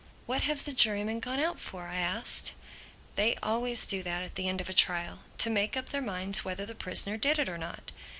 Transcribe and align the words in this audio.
"What 0.25 0.41
have 0.45 0.65
the 0.65 0.73
jurymen 0.73 1.19
gone 1.19 1.39
out 1.39 1.59
for?" 1.59 1.83
I 1.87 1.97
asked. 1.97 2.55
"They 3.13 3.35
always 3.43 3.85
do 3.85 4.01
that 4.01 4.23
at 4.23 4.33
the 4.33 4.47
end 4.49 4.59
of 4.59 4.67
a 4.67 4.73
trial—to 4.73 5.49
make 5.51 5.77
up 5.77 5.89
their 5.89 6.01
minds 6.01 6.43
whether 6.43 6.65
the 6.65 6.73
prisoner 6.73 7.17
did 7.17 7.37
it 7.37 7.47
or 7.47 7.59
not." 7.59 7.91